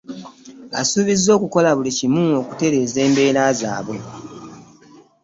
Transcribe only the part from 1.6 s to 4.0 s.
buli kimu okutereeza embeera zaabwe